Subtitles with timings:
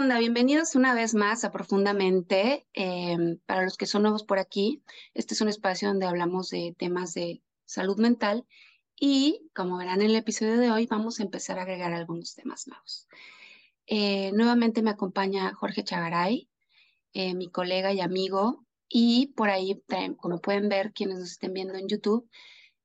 [0.00, 2.66] Bienvenidos una vez más a Profundamente.
[2.72, 4.82] Em, para los que son nuevos por aquí,
[5.14, 8.44] este es un espacio donde hablamos de temas de salud mental
[8.98, 12.66] y, como verán en el episodio de hoy, vamos a empezar a agregar algunos temas
[12.66, 13.06] nuevos.
[13.86, 16.48] Eh, nuevamente me acompaña Jorge Chagaray,
[17.12, 19.80] eh, mi colega y amigo, y por ahí,
[20.16, 22.28] como pueden ver quienes nos estén viendo en YouTube,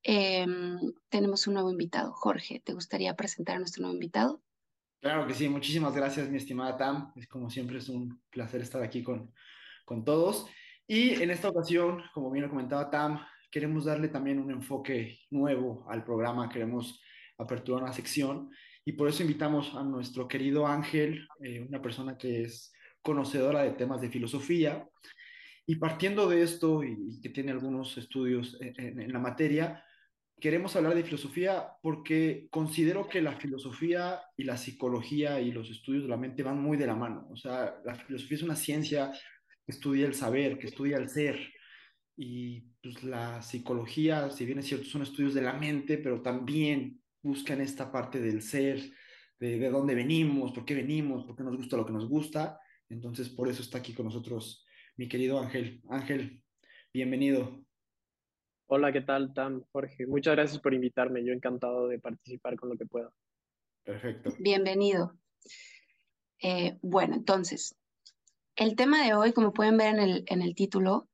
[0.03, 2.13] em, tenemos un nuevo invitado.
[2.13, 4.43] Jorge, ¿te gustaría presentar a nuestro nuevo invitado?
[5.01, 7.13] Claro que sí, muchísimas gracias, mi estimada Tam.
[7.15, 9.33] Es como siempre, es un placer estar aquí con,
[9.85, 10.45] con todos.
[10.87, 15.85] Y en esta ocasión, como bien lo comentaba Tam, queremos darle también un enfoque nuevo
[15.89, 17.01] al programa, queremos
[17.37, 18.49] aperturar una sección
[18.83, 23.71] y por eso invitamos a nuestro querido Ángel, eh, una persona que es conocedora de
[23.71, 24.85] temas de filosofía.
[25.65, 29.83] Y partiendo de esto y, que tiene algunos estudios en la materia,
[30.39, 36.03] queremos hablar de filosofía porque considero que la filosofía y la psicología y los estudios
[36.03, 37.27] de la mente van muy de la mano.
[37.31, 39.11] O sea, la filosofía es una ciencia
[39.65, 41.39] que estudia el saber, que estudia el ser.
[42.17, 47.01] Y pues la psicología, si bien es cierto, son estudios de la mente, pero también
[47.21, 48.79] buscan esta parte del ser,
[49.39, 52.59] de, de dónde venimos, por qué venimos, por qué nos gusta lo que nos gusta.
[52.89, 54.65] Entonces, por eso está aquí con nosotros
[54.97, 55.81] mi querido Ángel.
[55.89, 56.43] Ángel,
[56.93, 57.68] bienvenido.
[58.71, 59.63] Hola, ¿qué tal, Tam?
[59.71, 61.25] Jorge, muchas gracias por invitarme.
[61.25, 63.11] Yo encantado de participar con lo que pueda.
[63.83, 64.31] Perfecto.
[64.37, 65.17] Bienvenido.
[66.39, 67.75] Eh, bueno, entonces,
[68.55, 71.09] el tema de hoy, como pueden ver en el, en el título,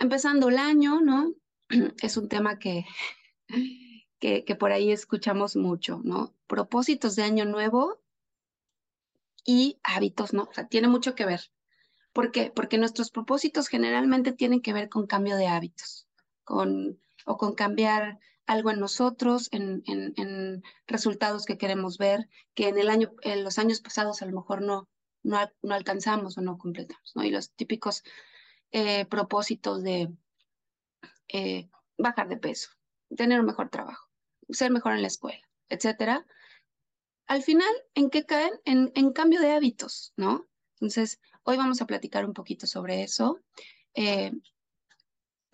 [0.00, 1.32] empezando el año, ¿no?
[2.02, 2.86] Es un tema que,
[4.18, 6.34] que, que por ahí escuchamos mucho, ¿no?
[6.48, 8.02] Propósitos de año nuevo
[9.46, 10.48] y hábitos, ¿no?
[10.50, 11.42] O sea, tiene mucho que ver.
[12.12, 12.50] ¿Por qué?
[12.52, 16.08] Porque nuestros propósitos generalmente tienen que ver con cambio de hábitos
[16.52, 23.12] o con cambiar algo en nosotros, en, resultados que queremos ver, que en, el año,
[23.22, 24.88] en los años pasados a lo mejor no,
[25.22, 25.38] no,
[25.70, 27.24] alcanzamos o no completamos, ¿no?
[27.24, 28.02] Y los típicos
[28.72, 30.12] eh, propósitos de
[31.28, 32.70] eh, bajar de peso,
[33.16, 34.08] tener un mejor trabajo,
[34.50, 36.26] ser mejor en la escuela, etcétera.
[37.26, 38.52] Al final, ¿en qué caen?
[38.64, 40.46] En, en cambio de hábitos, ¿no?
[40.74, 43.38] Entonces, hoy vamos a platicar un poquito sobre eso.
[43.94, 44.32] Eh,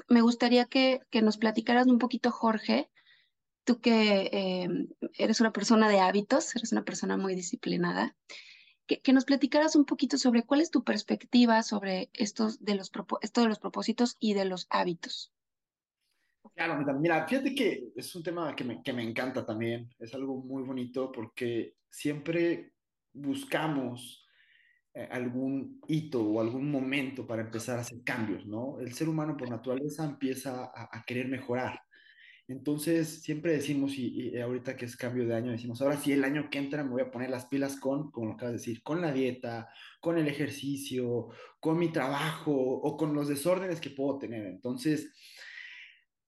[0.08, 2.90] me gustaría que, nos platicaras un poquito, Jorge,
[3.64, 4.68] tú que eh,
[5.14, 8.16] eres una persona de hábitos, eres una persona muy disciplinada,
[8.86, 13.42] que, nos platicaras un poquito sobre cuál es tu perspectiva sobre estos de los, esto
[13.42, 15.32] de los propósitos y de los hábitos.
[16.54, 20.38] Claro, mira, fíjate que es un tema que me, que me encanta también, es algo
[20.38, 22.72] muy bonito porque siempre
[23.12, 24.27] buscamos
[25.10, 28.78] algún hito o algún momento para empezar a hacer cambios, ¿no?
[28.80, 31.80] El ser humano por naturaleza empieza a, querer mejorar.
[32.48, 36.48] Entonces, siempre decimos, y, ahorita que es cambio de año, decimos, ahora sí, el año
[36.50, 39.00] que entra me voy a poner las pilas con, como lo acabas de decir, con
[39.00, 39.68] la dieta,
[40.00, 41.28] con el ejercicio,
[41.60, 44.46] con mi trabajo o con los desórdenes que puedo tener.
[44.46, 45.12] Entonces,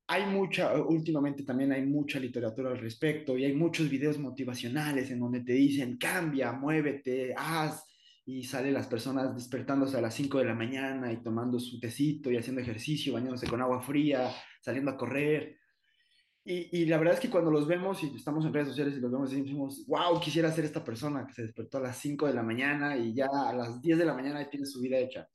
[0.06, 5.20] hay mucha, últimamente también hay mucha literatura al respecto y hay muchos videos motivacionales en
[5.20, 7.84] donde te dicen, cambia, muévete, haz,
[8.33, 12.31] y salen las personas despertándose a las 5 de la mañana y tomando su tecito
[12.31, 14.31] y haciendo ejercicio, bañándose con agua fría,
[14.61, 15.59] saliendo a correr.
[16.45, 19.01] Y, y, la verdad es que cuando los vemos y estamos en redes sociales y
[19.01, 22.35] los vemos, decimos, wow, quisiera ser esta persona que se despertó a las 5 de
[22.35, 25.29] la mañana y ya a las 10 de la mañana tiene su vida hecha.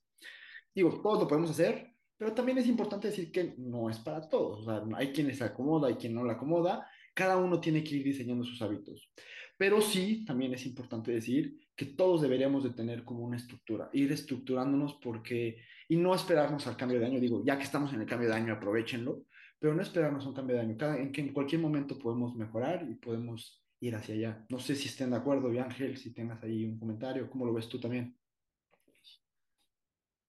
[0.74, 4.62] Digo, todos lo podemos hacer, pero también es importante decir que no es para todos.
[4.62, 6.88] O sea, hay quien les acomoda, hay quien no le acomoda.
[7.14, 9.12] Cada uno tiene que ir diseñando sus hábitos.
[9.58, 14.12] Pero sí, también es importante decir que todos deberíamos de tener como una estructura, ir
[14.12, 18.08] estructurándonos porque, y no esperarnos al cambio de año, digo, ya que estamos en el
[18.08, 19.26] cambio de año, aprovechenlo,
[19.60, 22.36] pero no esperarnos a un cambio de año, cada, en que en cualquier momento podemos
[22.36, 24.46] mejorar y podemos ir hacia allá.
[24.50, 27.70] No sé si estén de acuerdo, Ángel, si tengas ahí un comentario, ¿cómo lo ves
[27.70, 28.18] tú también?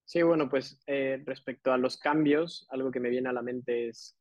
[0.05, 3.89] Sí, bueno, pues eh, respecto a los cambios, algo que me viene a la mente
[3.89, 4.17] es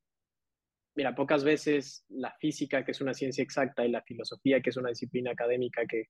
[0.96, 4.76] mira, pocas veces la física, que es una ciencia exacta, y la filosofía, que es
[4.76, 6.06] una disciplina académica que,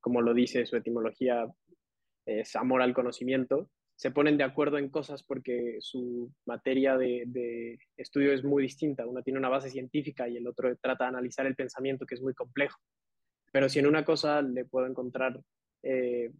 [0.00, 1.46] como lo dice su etimología,
[2.24, 8.32] es amor al conocimiento, se ponen de acuerdo en cosas porque su materia de, estudio
[8.32, 9.04] es muy distinta.
[9.04, 12.22] Uno tiene una base científica y el otro trata de analizar el pensamiento, que es
[12.22, 12.78] muy complejo.
[13.50, 15.40] Pero si en una cosa le puedo encontrar
[15.82, 16.30] eh,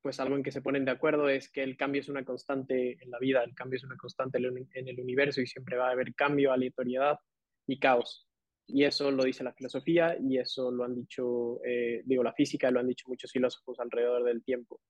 [0.00, 3.02] pues algo en que se ponen de acuerdo es que el cambio es una constante
[3.02, 5.92] en la vida, el cambio es una constante en el universo y siempre va a
[5.92, 7.18] haber cambio, aleatoriedad
[7.66, 8.28] y caos.
[8.66, 12.70] Y eso lo dice la filosofía y eso lo han dicho, eh, digo, la física,
[12.70, 14.80] lo han dicho muchos filósofos alrededor del tiempo.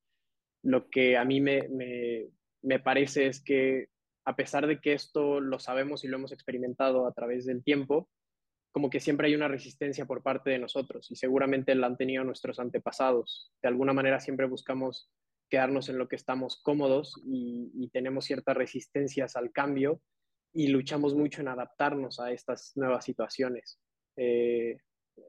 [0.63, 2.27] Lo que a mí me, me,
[2.63, 3.89] me parece es que
[4.25, 8.11] a pesar de que esto lo sabemos y lo hemos experimentado a través del tiempo,
[8.79, 12.23] como que siempre hay una resistencia por parte de nosotros y seguramente la han tenido
[12.23, 13.51] nuestros antepasados.
[13.61, 15.11] De alguna manera siempre buscamos
[15.51, 20.01] quedarnos en lo que estamos cómodos y, tenemos ciertas resistencias al cambio
[20.55, 23.81] y luchamos mucho en adaptarnos a estas nuevas situaciones.
[24.17, 24.77] Eh,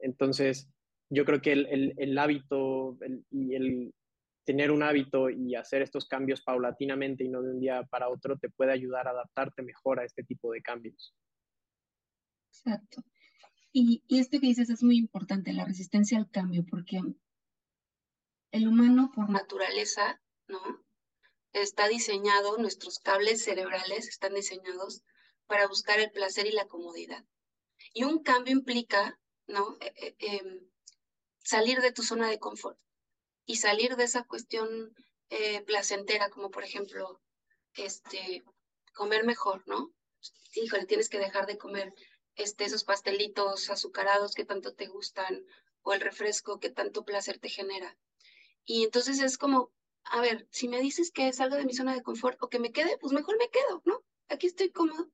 [0.02, 0.70] entonces,
[1.08, 2.98] yo creo que el, el, hábito
[3.32, 3.92] y el
[4.44, 8.38] tener un hábito y hacer estos cambios paulatinamente y no de un día para otro
[8.38, 11.12] te puede ayudar a adaptarte mejor a este tipo de cambios.
[12.52, 13.02] Exacto.
[13.72, 17.00] Y, y esto que dices es muy importante, la resistencia al cambio, porque
[18.50, 20.60] el humano por naturaleza, ¿no?
[21.52, 25.02] Está diseñado, nuestros cables cerebrales están diseñados
[25.46, 27.24] para buscar el placer y la comodidad.
[27.92, 29.76] Y un cambio implica, ¿no?
[29.80, 30.60] Eh, eh, em,
[31.42, 32.78] salir de tu zona de confort
[33.46, 34.94] y salir de esa cuestión
[35.30, 37.20] eh, placentera, como por ejemplo,
[37.74, 38.44] este,
[38.94, 39.92] comer mejor, ¿no?
[40.54, 41.92] Híjole, tienes que dejar de comer
[42.42, 45.44] este, esos pastelitos azucarados que tanto te gustan
[45.82, 47.96] o el refresco que tanto placer te genera.
[48.64, 49.72] Y entonces es como,
[50.04, 52.72] a ver, si me dices que salga de mi zona de confort o que me
[52.72, 54.04] quede, pues mejor me quedo, ¿no?
[54.28, 55.10] Aquí estoy cómodo.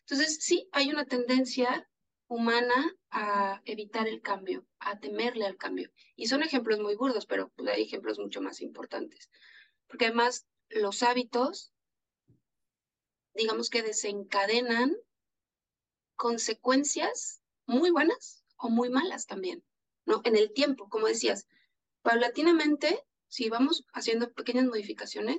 [0.00, 1.88] Entonces, sí, hay una tendencia
[2.28, 5.92] humana a evitar el cambio, a temerle al cambio.
[6.16, 9.30] Y son ejemplos muy burdos, pero pues, hay ejemplos mucho más importantes.
[9.86, 11.72] Porque además los hábitos,
[13.34, 14.96] digamos que desencadenan
[16.16, 19.64] consecuencias muy buenas o muy malas también,
[20.04, 20.20] ¿no?
[20.24, 21.46] En el tiempo, como decías,
[22.02, 25.38] paulatinamente, si vamos haciendo pequeñas modificaciones,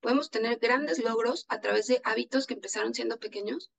[0.00, 3.70] podemos tener grandes logros a través de hábitos que empezaron siendo pequeños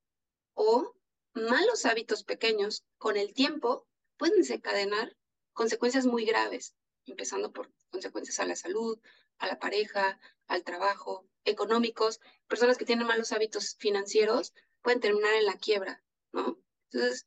[0.54, 0.96] o
[1.34, 3.88] malos hábitos pequeños con el tiempo
[4.18, 5.16] pueden desencadenar
[5.54, 6.76] consecuencias muy graves,
[7.06, 9.00] empezando por consecuencias a la salud,
[9.38, 12.20] a la pareja, al trabajo, económicos.
[12.48, 16.04] Personas que tienen malos hábitos financieros pueden terminar en la quiebra,
[16.34, 16.60] ¿no?
[16.92, 17.26] Entonces,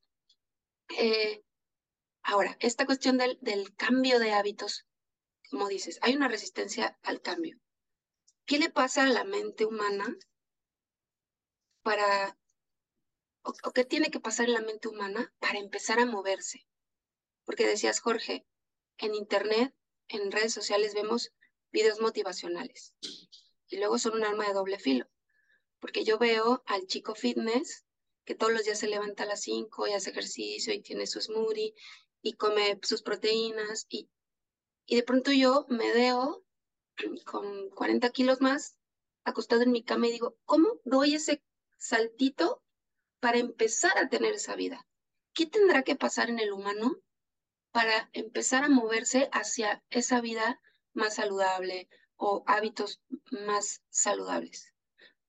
[0.99, 1.43] eh,
[2.23, 4.87] ahora, esta cuestión del, del cambio de hábitos,
[5.51, 7.59] como dices, hay una resistencia al cambio.
[8.45, 10.17] ¿Qué le pasa a la mente humana
[11.83, 12.37] para
[13.47, 16.67] o, qué tiene que pasar en la mente humana para empezar a moverse.
[17.45, 18.45] Porque decías, Jorge,
[18.99, 19.73] en Internet,
[20.09, 21.33] en redes sociales vemos
[21.71, 22.95] videos motivacionales
[23.69, 25.07] y luego son un arma de doble filo.
[25.79, 27.86] Porque yo veo al chico fitness
[28.27, 31.21] que todos los días se levanta a las 5 y hace ejercicio y tiene su
[31.21, 31.75] smoothie
[32.21, 34.11] y come sus proteínas y,
[34.85, 36.45] y de pronto yo me veo
[37.25, 38.77] con 40 kilos más
[39.25, 41.43] acostado en mi cama y digo, ¿cómo doy ese
[41.79, 42.63] saltito
[43.21, 44.87] para empezar a tener esa vida?
[45.33, 46.97] ¿Qué tendrá que pasar en el humano
[47.71, 50.61] para empezar a moverse hacia esa vida
[50.95, 53.01] más saludable o hábitos
[53.31, 54.75] más saludables?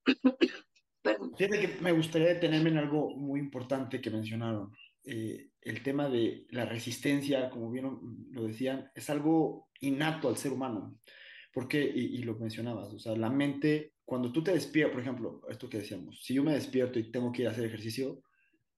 [1.07, 1.33] Perdón.
[1.37, 4.71] Que me gustaría detenerme en algo muy importante que mencionaron.
[5.03, 7.89] Eh, el tema de la resistencia, como bien
[8.31, 10.99] lo decían, es algo innato al ser humano.
[11.53, 15.41] Porque, y, y lo mencionabas, o sea, la mente cuando tú te despiertas, por ejemplo,
[15.49, 18.23] esto que decíamos, si yo me despierto y tengo que ir a hacer ejercicio,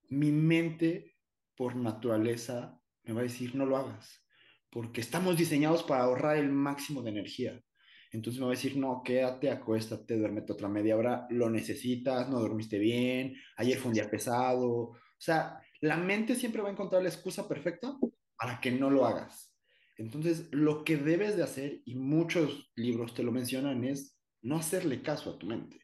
[0.08, 1.14] mi mente
[1.54, 4.24] por naturaleza me va a decir no lo hagas,
[4.70, 7.62] porque estamos diseñados para ahorrar el máximo de energía.
[8.12, 12.40] Entonces me va a decir, no, quédate, acuéstate, duérmete otra media hora, lo necesitas, no
[12.40, 14.68] dormiste bien, ayer fue un día pesado.
[14.68, 17.96] O sea, la mente siempre va a encontrar la excusa perfecta
[18.36, 19.54] para que no lo hagas.
[19.96, 25.02] Entonces, lo que debes de hacer, y muchos libros te lo mencionan, es no hacerle
[25.02, 25.78] caso a tu mente.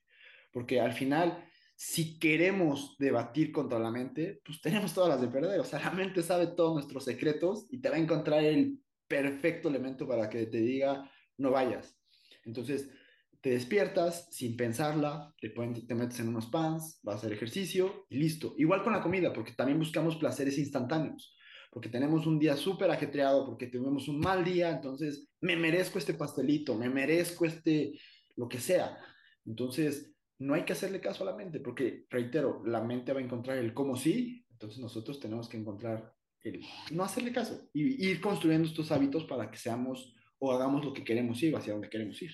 [0.52, 5.61] Porque al final, si queremos debatir contra la mente, pues tenemos todas las de perder.
[5.61, 9.68] O sea, la mente sabe todos nuestros secretos y te va a encontrar el perfecto
[9.68, 11.95] elemento para que te diga, no vayas.
[12.47, 12.88] Entonces,
[13.43, 18.17] te despiertas sin pensarla, te, te metes en unos pants, vas a hacer ejercicio y
[18.17, 18.55] listo.
[18.57, 21.37] Igual con la comida, porque también buscamos placeres instantáneos,
[21.71, 26.15] porque tenemos un día súper ajetreado, porque tenemos un mal día, entonces me merezco este
[26.15, 28.00] pastelito, me merezco este,
[28.37, 28.99] lo que sea.
[29.45, 33.25] Entonces, no hay que hacerle caso a la mente, porque, reitero, la mente va a
[33.25, 36.12] encontrar el cómo sí, entonces nosotros tenemos que encontrar
[36.43, 40.93] el no hacerle caso y ir construyendo estos hábitos para que seamos o hagamos lo
[40.93, 42.33] que queremos ir hacia donde queremos ir.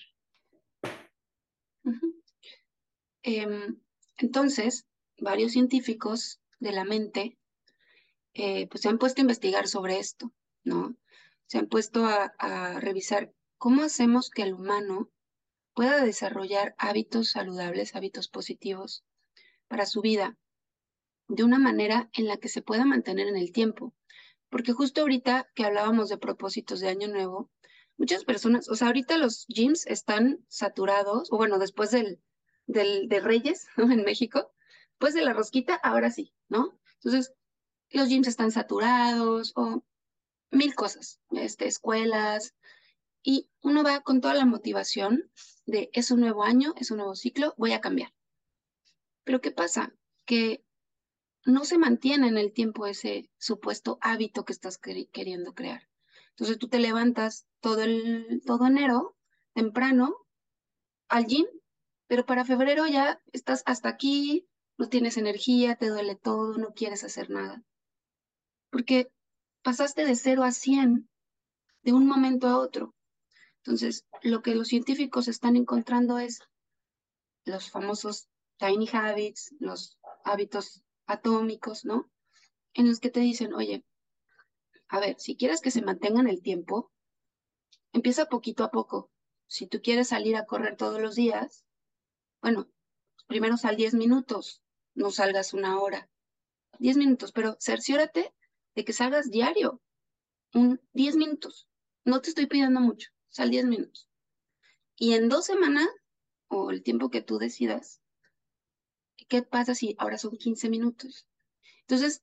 [3.23, 3.81] Em,
[4.17, 4.87] entonces,
[5.19, 7.39] varios científicos de la mente
[8.35, 10.33] eh, pues se han puesto a investigar sobre esto,
[10.65, 10.97] ¿no?
[11.47, 15.11] Se han puesto a, a revisar cómo hacemos que el humano
[15.75, 19.05] pueda desarrollar hábitos saludables, hábitos positivos
[19.69, 20.37] para su vida,
[21.29, 23.95] de una manera en la que se pueda mantener en el tiempo.
[24.51, 27.51] Porque justo ahorita que hablábamos de propósitos de Año Nuevo,
[28.03, 32.21] muchas personas, o sea, ahorita los gyms están saturados, o bueno, después del,
[32.67, 33.69] del de Reyes.
[33.77, 34.53] En México,
[34.95, 36.77] después de la rosquita, ahora sí, ¿no?
[36.95, 37.33] Entonces,
[37.91, 39.85] los gyms están saturados o
[40.51, 42.57] mil cosas, este, escuelas,
[43.23, 45.31] y uno va con toda la motivación
[45.67, 48.13] de es un nuevo año, es un nuevo ciclo, voy a cambiar.
[49.23, 49.95] Pero ¿qué pasa?
[50.25, 50.65] Que
[51.45, 55.89] no se mantiene en el tiempo ese supuesto hábito que estás queriendo crear.
[56.33, 59.17] Entonces tú te levantas todo, el, todo enero,
[59.55, 60.17] temprano,
[61.09, 61.47] al gym,
[62.07, 64.49] pero para febrero ya estás hasta aquí,
[64.79, 67.63] no tienes energía, te duele todo, no quieres hacer nada.
[68.71, 69.13] Porque
[69.63, 71.09] pasaste de cero a 100
[71.83, 72.95] de un momento a otro.
[73.59, 76.41] Entonces, lo que los científicos están encontrando es
[77.45, 82.11] los famosos tiny habits, los hábitos atómicos, ¿no?
[82.75, 83.85] En los que te dicen, oye,
[84.93, 86.93] a ver, si quieres que se mantengan el tiempo,
[87.95, 89.11] empieza poquito a poco.
[89.47, 91.65] Si tú quieres salir a correr todos los días,
[92.43, 92.69] bueno,
[93.27, 94.61] primero sal 10 minutos,
[94.95, 96.11] no salgas una hora.
[96.79, 98.35] 10 minutos, pero cerciórate
[98.75, 99.81] de que salgas diario,
[100.53, 101.67] un 10 minutos.
[102.05, 104.11] No te estoy pidiendo mucho, sal 10 minutos.
[104.97, 105.89] Y en dos semanas,
[106.49, 108.03] o el tiempo que tú decidas,
[109.27, 111.27] ¿qué pasa si ahora son 15 minutos?
[111.81, 112.23] Entonces,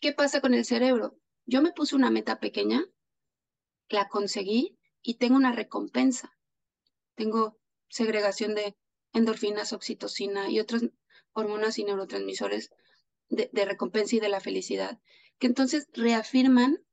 [0.00, 1.19] ¿qué pasa con el cerebro?
[1.50, 2.86] Yo me puse una meta pequeña,
[3.88, 6.38] la conseguí y tengo una recompensa.
[7.16, 8.76] Tengo segregación de
[9.12, 10.84] endorfinas, oxitocina y otras
[11.32, 12.70] hormonas y neurotransmisores
[13.30, 15.00] de, de recompensa y de la felicidad,
[15.40, 16.84] que entonces reafirman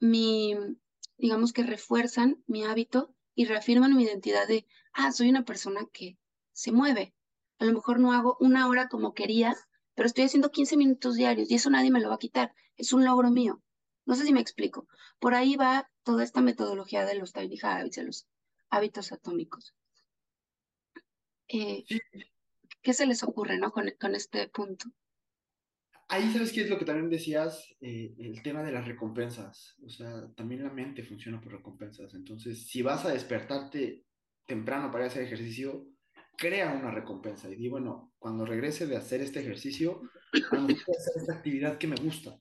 [0.00, 0.56] mi,
[1.16, 6.18] digamos que refuerzan mi hábito y reafirman mi identidad de, ah, soy una persona que
[6.52, 7.14] se mueve,
[7.60, 9.54] a lo mejor no hago una hora como quería,
[9.94, 12.54] pero estoy haciendo 15 minutos diarios y eso nadie me lo va a quitar.
[12.76, 13.62] Es un logro mío.
[14.06, 14.86] No sé si me explico.
[15.18, 18.26] Por ahí va toda esta metodología de los tiny habits, de los
[18.70, 19.74] hábitos atómicos.
[21.48, 21.84] Eh,
[22.82, 23.70] ¿Qué se les ocurre ¿no?
[23.72, 24.86] con, este punto?
[26.08, 29.76] Ahí sabes qué es lo que también decías, eh, el tema de las recompensas.
[29.84, 32.14] O sea, también la mente funciona por recompensas.
[32.14, 34.04] Entonces, si vas a despertarte
[34.44, 35.86] temprano para hacer ejercicio,
[36.36, 40.00] crea una recompensa y di, bueno, cuando regrese de hacer este ejercicio,
[40.32, 42.40] a hacer esta actividad que me gusta.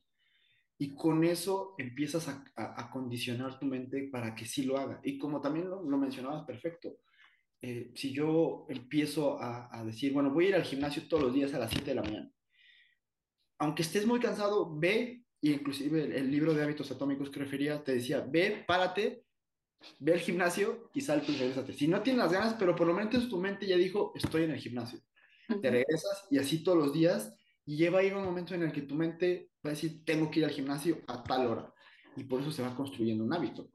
[0.77, 5.01] Y con eso empiezas a, a, condicionar tu mente para que sí lo haga.
[5.03, 6.99] Y como también lo, mencionabas perfecto,
[7.61, 11.33] eh, si yo empiezo a, a, decir, bueno, voy a ir al gimnasio todos los
[11.33, 12.31] días a las 7 de la mañana,
[13.57, 17.83] aunque estés muy cansado, ve, y inclusive el, el libro de hábitos atómicos que refería
[17.83, 19.25] te decía, ve, párate
[19.99, 21.73] ve al gimnasio y salte y regresate.
[21.73, 24.51] Si no tienes las ganas, pero por lo menos tu mente ya dijo, estoy en
[24.51, 25.01] el gimnasio.
[25.47, 27.35] Te regresas y así todos los días
[27.65, 30.29] y lleva a ir un momento en el que tu mente va a decir, tengo
[30.29, 31.73] que ir al gimnasio a tal hora.
[32.15, 33.69] Y por eso se va construyendo un hábito.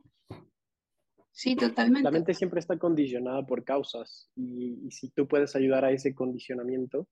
[1.32, 2.02] Sí, totalmente.
[2.02, 7.08] La mente siempre está condicionada por causas y, si tú puedes ayudar a ese condicionamiento,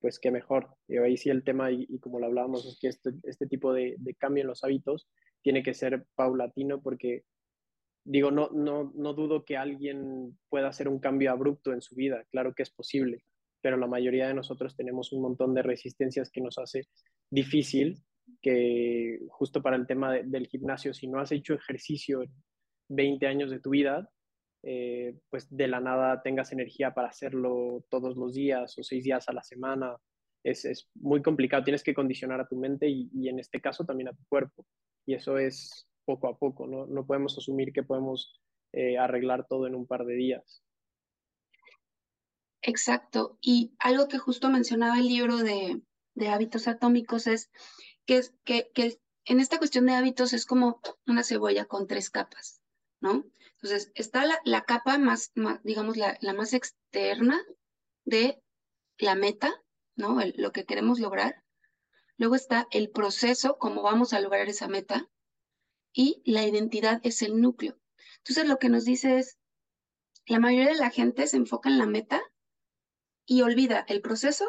[0.00, 0.76] pues qué mejor.
[0.88, 3.94] Y ahí sí el tema, y, como lo hablábamos, es que este, este tipo de,
[3.98, 5.08] de, cambio en los hábitos
[5.42, 7.24] tiene que ser paulatino porque
[8.04, 12.24] digo, no, no, no dudo que alguien pueda hacer un cambio abrupto en su vida,
[12.30, 13.24] claro que es posible,
[13.64, 16.86] pero la mayoría de nosotros tenemos un montón de resistencias que nos hace
[17.30, 17.96] difícil
[18.42, 22.30] que justo para el tema del gimnasio, si no has hecho ejercicio en
[22.90, 24.10] 20 años de tu vida,
[24.62, 29.30] eh, pues de la nada tengas energía para hacerlo todos los días o seis días
[29.30, 29.96] a la semana.
[30.44, 33.86] Es, es muy complicado, tienes que condicionar a tu mente y, y, en este caso
[33.86, 34.66] también a tu cuerpo.
[35.06, 38.38] Y eso es, poco a poco, no, no podemos asumir que podemos
[38.74, 40.63] eh, arreglar todo en un par de días.
[42.66, 45.82] Exacto, y algo que justo mencionaba el libro de,
[46.26, 47.50] hábitos atómicos es
[48.06, 52.62] que, que, que en esta cuestión de hábitos es como una cebolla con tres capas,
[53.00, 53.26] ¿no?
[53.56, 55.30] Entonces, está la, la capa más,
[55.62, 57.38] digamos, la, la, más externa
[58.06, 58.42] de
[58.96, 59.52] la meta,
[59.94, 60.18] ¿no?
[60.34, 61.44] lo que queremos lograr.
[62.16, 65.06] Luego está el proceso, cómo vamos a lograr esa meta
[65.92, 67.78] y la identidad es el núcleo.
[68.18, 69.38] Entonces lo que nos dice es,
[70.24, 72.22] la mayoría de la gente se enfoca en la meta
[73.26, 74.44] y olvida el proceso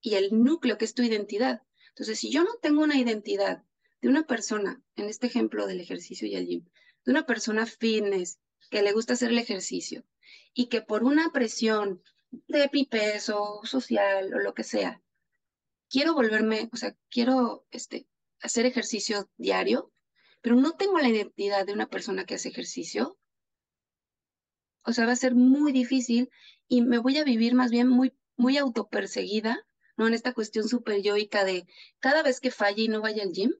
[0.00, 1.62] y el núcleo que es tu identidad.
[1.90, 3.64] Entonces, si yo no tengo una identidad
[4.00, 6.64] de una persona, en este ejemplo del ejercicio y el gym,
[7.04, 8.38] de una persona fitness
[8.70, 10.04] que le gusta hacer el ejercicio
[10.52, 15.02] y que por una presión de mi peso social o lo que sea,
[15.88, 18.06] quiero volverme, o sea, quiero este,
[18.40, 19.92] hacer ejercicio diario,
[20.42, 23.18] pero no tengo la identidad de una persona que hace ejercicio,
[24.86, 26.30] o sea, va a ser muy difícil
[26.68, 29.66] y me voy a vivir más bien muy, muy autoperseguida,
[29.96, 30.06] ¿no?
[30.06, 31.66] En esta cuestión súper yoica de
[32.00, 33.52] cada vez que falle y no vaya al gym,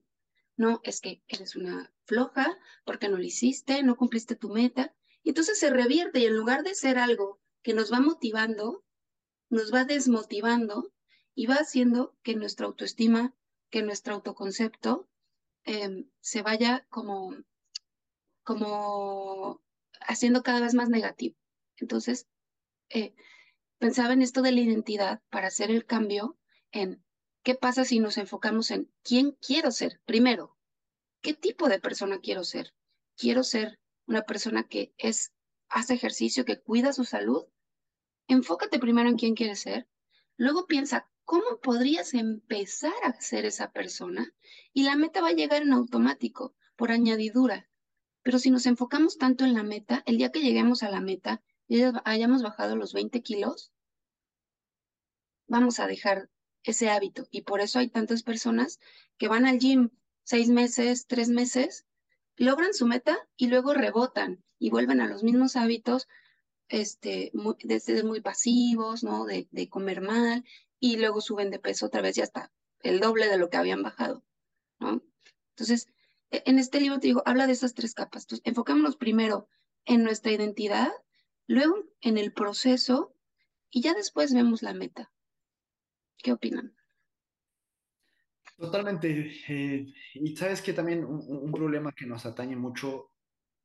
[0.56, 4.94] no, es que eres una floja porque no lo hiciste, no cumpliste tu meta.
[5.22, 8.84] Y entonces se revierte y en lugar de ser algo que nos va motivando,
[9.50, 10.92] nos va desmotivando
[11.34, 13.34] y va haciendo que nuestra autoestima
[13.70, 15.08] que nuestro autoconcepto
[15.64, 17.34] em, se vaya como,
[18.44, 19.60] como
[20.06, 21.36] haciendo cada vez más negativo.
[21.76, 22.26] Entonces,
[22.88, 23.14] eh,
[23.78, 26.38] pensaba en esto de la identidad para hacer el cambio
[26.72, 27.04] en
[27.42, 30.00] qué pasa si nos enfocamos en quién quiero ser.
[30.04, 30.56] Primero,
[31.20, 32.74] ¿qué tipo de persona quiero ser?
[33.16, 35.32] Quiero ser una persona que es,
[35.68, 37.44] hace ejercicio, que cuida su salud.
[38.28, 39.88] Enfócate primero en quién quieres ser.
[40.36, 44.32] Luego piensa cómo podrías empezar a ser esa persona
[44.72, 47.68] y la meta va a llegar en automático, por añadidura.
[48.26, 51.40] Pero si nos enfocamos tanto en la meta, el día que lleguemos a la meta
[51.68, 53.70] y hayamos bajado los 20 kilos,
[55.46, 56.28] vamos a dejar
[56.64, 57.28] ese hábito.
[57.30, 58.80] Y por eso hay tantas personas
[59.16, 59.90] que van al gym
[60.24, 61.86] seis meses, tres meses,
[62.34, 66.08] logran su meta y luego rebotan y vuelven a los mismos hábitos,
[66.66, 69.24] este, muy, desde muy pasivos, ¿no?
[69.24, 70.44] De, comer mal
[70.80, 73.84] y luego suben de peso otra vez y hasta el doble de lo que habían
[73.84, 74.24] bajado,
[74.80, 75.00] ¿no?
[75.50, 75.86] Entonces,
[76.30, 78.24] en este libro te digo, habla de esas tres capas.
[78.24, 79.48] Entonces, enfocémonos primero
[79.84, 80.90] en nuestra identidad,
[81.46, 83.14] luego en el proceso
[83.70, 85.12] y ya después vemos la meta.
[86.18, 86.74] ¿Qué opinan?
[88.56, 89.32] Totalmente.
[89.48, 93.12] Eh, y sabes que también un, problema que nos atañe mucho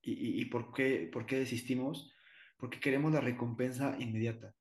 [0.01, 2.11] y, y, por qué, por qué desistimos,
[2.57, 4.53] porque queremos la recompensa inmediata.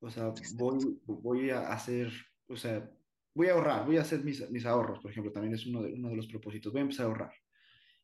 [0.00, 2.12] O sea, voy, voy a hacer,
[2.48, 2.90] o sea,
[3.34, 5.94] voy a ahorrar, voy a hacer mis, mis ahorros, por ejemplo, también es uno de,
[5.94, 7.32] uno de los propósitos, voy a empezar a ahorrar.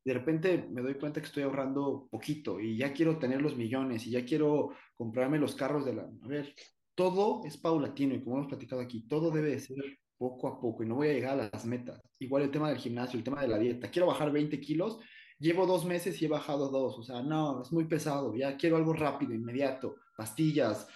[0.05, 3.57] Y de repente me doy cuenta que estoy ahorrando poquito y ya quiero tener los
[3.57, 6.03] millones y ya quiero comprarme los carros de la...
[6.03, 6.55] A ver,
[6.95, 10.83] todo es paulatino y como hemos platicado aquí, todo debe de ser poco a poco
[10.83, 12.01] y no voy a llegar a las metas.
[12.19, 13.91] Igual el tema del gimnasio, el tema de la dieta.
[13.91, 14.99] Quiero bajar 20 kilos,
[15.39, 16.99] llevo dos meses y he bajado dos.
[16.99, 18.35] O sea, no, es muy pesado.
[18.35, 20.89] Ya quiero algo rápido, inmediato, pastillas.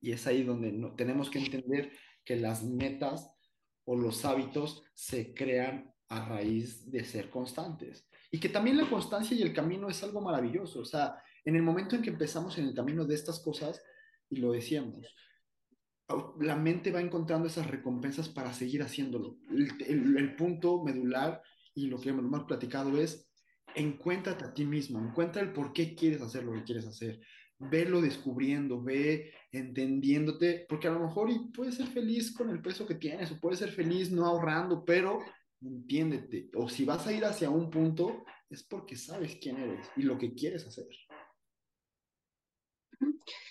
[0.00, 1.92] Y es ahí donde no, tenemos que entender
[2.24, 3.30] que las metas
[3.88, 8.06] o los hábitos se crean a raíz de ser constantes.
[8.30, 10.80] Y que también la constancia y el camino es algo maravilloso.
[10.80, 13.82] O sea, en el momento en que empezamos en el camino de estas cosas,
[14.28, 15.06] y lo decíamos,
[16.38, 19.38] la mente va encontrando esas recompensas para seguir haciéndolo.
[19.86, 21.42] El, punto medular
[21.74, 23.30] y lo que hemos platicado es,
[23.74, 27.20] encuéntrate a ti mismo, encuentra el por qué quieres hacer lo que quieres hacer,
[27.58, 32.86] velo descubriendo, ve entendiéndote, porque a lo mejor y puedes ser feliz con el peso
[32.86, 35.20] que tienes o puedes ser feliz no ahorrando, pero
[35.60, 40.02] entiéndete, o si vas a ir hacia un punto, es porque sabes quién eres y
[40.02, 40.86] lo que quieres hacer.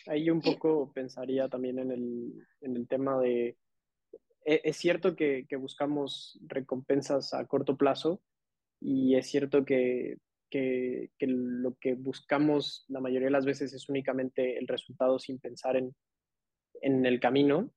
[0.08, 3.58] Ahí un poco pensaría también en el, en el tema de,
[4.46, 8.22] e, es cierto que, que, buscamos recompensas a corto plazo
[8.80, 10.18] y es cierto que,
[10.50, 15.40] que, que, lo que buscamos la mayoría de las veces es únicamente el resultado sin
[15.40, 15.96] pensar en,
[16.82, 17.72] en el camino.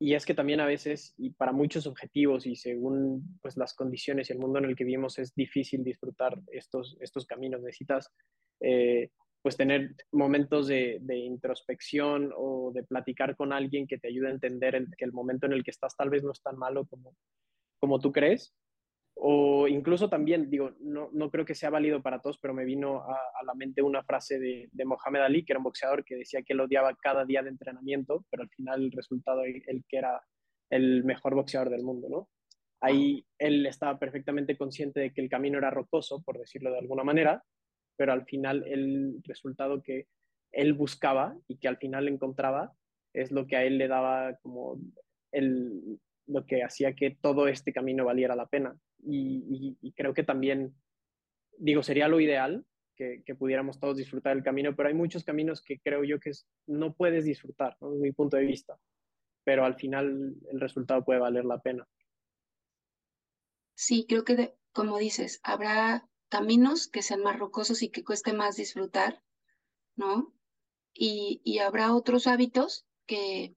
[0.00, 4.30] Y es que también a veces, y para muchos objetivos y según pues, las condiciones
[4.30, 7.62] y el mundo en el que vivimos, es difícil disfrutar estos, estos caminos.
[7.62, 8.08] Necesitas
[8.60, 9.10] eh,
[9.42, 14.86] pues tener momentos de, introspección o de platicar con alguien que te ayude a entender
[14.96, 17.16] que el momento en el que estás tal vez no es tan malo como,
[17.80, 18.54] como tú crees.
[19.20, 23.02] O incluso también, digo, no, no creo que sea válido para todos, pero me vino
[23.02, 26.52] a, la mente una frase de, Mohamed Ali, que era un boxeador que decía que
[26.52, 30.22] él odiaba cada día de entrenamiento, pero al final el resultado, el que era
[30.70, 32.28] el mejor boxeador del mundo, ¿no?
[32.80, 37.02] Ahí él estaba perfectamente consciente de que el camino era rocoso, por decirlo de alguna
[37.02, 37.42] manera,
[37.96, 40.06] pero al final el resultado que
[40.52, 42.72] él buscaba y que al final encontraba
[43.12, 44.78] es lo que a él le daba como
[45.32, 48.76] el, lo que hacía que todo este camino valiera la pena.
[49.04, 50.74] Y, creo que también,
[51.58, 52.64] digo, sería lo ideal
[52.94, 56.32] que, pudiéramos todos disfrutar del camino, pero hay muchos caminos que creo yo que
[56.66, 57.92] no puedes disfrutar, ¿no?
[57.92, 58.76] desde mi punto de vista,
[59.44, 61.86] pero al final el resultado puede valer la pena.
[63.74, 68.56] Sí, creo que, como dices, habrá caminos que sean más rocosos y que cueste más
[68.56, 69.22] disfrutar,
[69.96, 70.34] ¿no?
[70.92, 73.54] Y habrá otros hábitos que,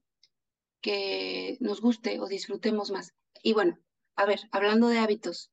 [0.82, 3.14] que nos guste o disfrutemos más.
[3.44, 3.80] Y bueno,
[4.16, 5.52] a ver, hablando de hábitos,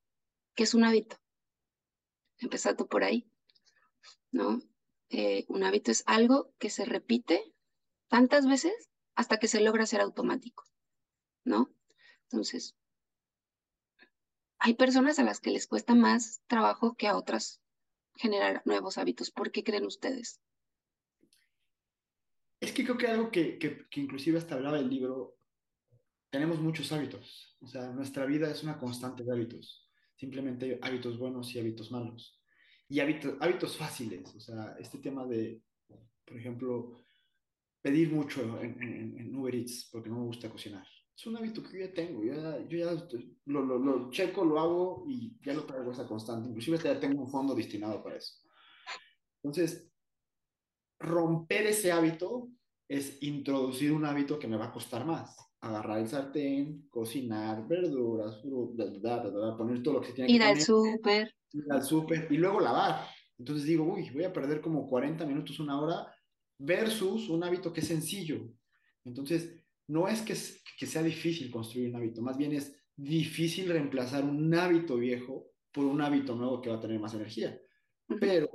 [0.54, 1.16] ¿qué es un hábito?
[2.38, 3.30] Empezando por ahí,
[4.30, 4.60] ¿no?
[5.10, 7.54] Eh, un hábito es algo que se repite
[8.08, 10.64] tantas veces hasta que se logra ser automático,
[11.44, 11.72] ¿no?
[12.24, 12.76] Entonces,
[14.58, 17.60] hay personas a las que les cuesta más trabajo que a otras
[18.16, 19.30] generar nuevos hábitos.
[19.30, 20.40] ¿Por qué creen ustedes?
[22.60, 25.36] Es que creo que algo que, que, inclusive hasta hablaba el libro,
[26.30, 27.56] tenemos muchos hábitos.
[27.60, 29.88] O sea, nuestra vida es una constante de hábitos.
[30.16, 32.40] Simplemente hábitos buenos y hábitos malos.
[32.88, 34.34] Y hábitos, hábitos fáciles.
[34.34, 35.62] O sea, este tema de,
[36.24, 36.96] por ejemplo,
[37.80, 40.86] pedir mucho en, en, en Uber Eats porque no me gusta cocinar.
[41.16, 43.06] es un hábito que yo ya tengo, yo ya, yo ya
[43.46, 46.48] lo, lo, lo, checo, lo hago y ya lo traigo esa constante.
[46.48, 48.34] Inclusive ya tengo un fondo destinado para eso.
[49.42, 49.87] Entonces,
[50.98, 52.48] romper ese hábito
[52.88, 55.36] es introducir un hábito que me va a costar más.
[55.60, 58.36] Agarrar el sartén, cocinar verduras,
[59.56, 60.64] poner todo lo que se tiene ir que al poner.
[60.64, 61.34] súper.
[61.52, 63.06] Ir al súper y luego lavar.
[63.38, 66.14] Entonces digo, uy, voy a perder como 40 minutos, una hora,
[66.58, 68.48] versus un hábito que es sencillo.
[69.04, 69.54] Entonces,
[69.86, 70.34] no es que,
[70.78, 75.84] que sea difícil construir un hábito, más bien es difícil reemplazar un hábito viejo por
[75.84, 77.58] un hábito nuevo que va a tener más energía.
[78.20, 78.48] Pero,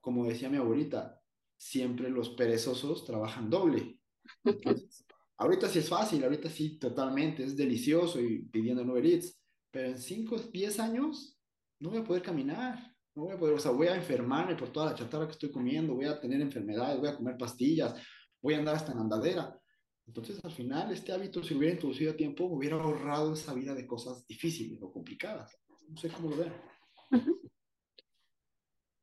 [0.00, 1.20] como decía mi abuelita,
[1.56, 3.98] siempre los perezosos trabajan doble.
[4.44, 5.04] Entonces,
[5.38, 9.40] ahorita sí es fácil, ahorita sí totalmente, es delicioso y pidiendo Uber Eats,
[9.70, 11.38] pero en 5, 10 años
[11.80, 14.72] no voy a poder caminar, no voy a poder, o sea, voy a enfermarme por
[14.72, 17.94] toda la chatarra que estoy comiendo, voy a tener enfermedades, voy a comer pastillas,
[18.40, 19.58] voy a andar hasta en andadera.
[20.06, 23.86] Entonces, al final, este hábito, si hubiera introducido a tiempo, hubiera ahorrado esa vida de
[23.86, 25.58] cosas difíciles o complicadas.
[25.88, 26.52] No sé cómo lo ven.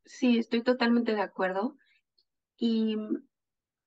[0.06, 1.76] Sí, estoy totalmente de acuerdo.
[2.62, 2.95] Y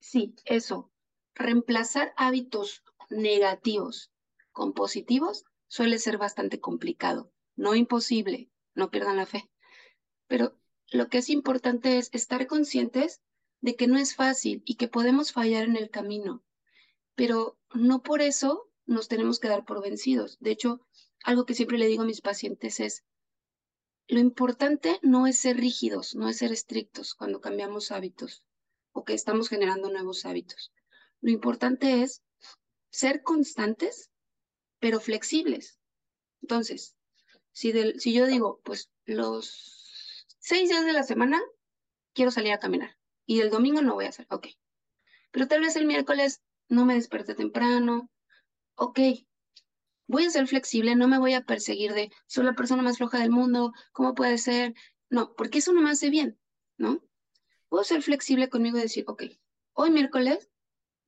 [0.01, 0.91] sí, eso,
[1.35, 4.11] reemplazar hábitos negativos
[4.51, 7.33] con positivos suele ser bastante complicado.
[7.55, 9.49] No imposible, no pierdan la fe.
[10.27, 10.59] Pero
[10.91, 13.23] lo que es importante es estar conscientes
[13.61, 16.45] de que no es fácil y que podemos fallar en el camino
[17.15, 20.37] pero no por eso nos tenemos que dar por vencidos.
[20.41, 20.81] De hecho,
[21.25, 23.05] algo que siempre le digo a mis pacientes es,
[24.07, 28.45] lo importante no es ser rígidos, no es ser estrictos cuando cambiamos hábitos
[28.95, 30.73] o que estamos generando nuevos hábitos.
[31.21, 32.23] Lo importante es
[32.91, 34.11] ser constantes,
[34.79, 35.79] pero flexibles.
[36.41, 36.97] Entonces,
[37.53, 37.73] si,
[38.13, 41.43] yo digo, pues los seis días de la semana
[42.13, 44.47] quiero salir a caminar y el domingo no voy a hacer, ok.
[45.33, 48.11] Pero tal vez el miércoles no me desperté temprano,
[48.77, 49.01] ok,
[50.07, 53.19] voy a ser flexible, no me voy a perseguir de soy la persona más floja
[53.19, 54.75] del mundo, ¿cómo puede ser?
[55.11, 56.39] No, porque eso no me hace bien,
[56.77, 57.03] ¿no?
[57.75, 59.25] Puedo ser flexible conmigo y decir, ok,
[59.73, 60.49] hoy miércoles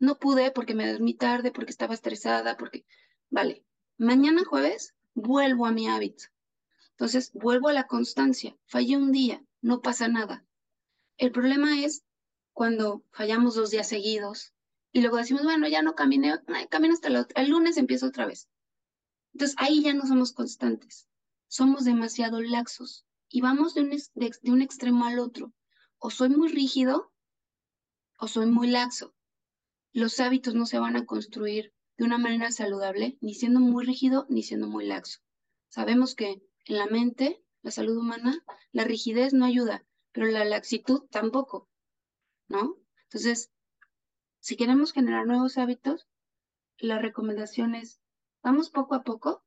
[0.01, 2.85] no pude porque me dormí tarde, porque estaba estresada, porque,
[3.31, 3.65] vale,
[3.99, 6.25] mañana jueves vuelvo a mi hábito.
[6.91, 8.57] Entonces, vuelvo a la constancia.
[8.65, 10.45] Fallé un día, no pasa nada.
[11.19, 12.03] El problema es
[12.53, 14.53] cuando fallamos dos días seguidos,
[14.91, 16.35] y luego decimos, bueno, ya no caminé,
[16.69, 18.49] camino hasta el, lunes, empiezo otra vez.
[19.35, 21.07] Entonces ahí ya no somos constantes,
[21.47, 25.53] somos demasiado laxos y vamos de un, de un extremo al otro.
[25.99, 27.13] O soy muy rígido
[28.19, 29.15] o soy muy laxo.
[29.93, 34.27] Los hábitos no se van a construir de una manera saludable, ni siendo muy rígido
[34.29, 35.21] ni siendo muy laxo.
[35.69, 41.03] Sabemos que en la mente, la salud humana, la rigidez no ayuda, pero la laxitud
[41.11, 41.69] tampoco,
[42.49, 42.77] ¿no?
[43.05, 43.51] Entonces,
[44.41, 46.07] si queremos generar nuevos hábitos,
[46.79, 48.01] la recomendación es,
[48.43, 49.45] vamos poco a poco,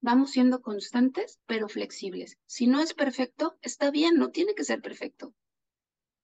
[0.00, 2.38] vamos siendo constantes, pero flexibles.
[2.46, 5.34] Si no es perfecto, está bien, no tiene que ser perfecto.